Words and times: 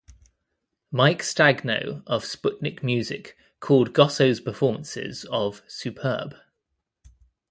Mike 0.89 1.21
Stagno 1.21 2.01
of 2.07 2.23
Sputnikmusic 2.23 3.33
called 3.59 3.93
Gossow's 3.93 4.39
performances 4.41 5.25
of 5.25 5.61
"superb". 5.67 6.33